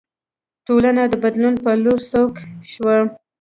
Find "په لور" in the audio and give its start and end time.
1.63-1.99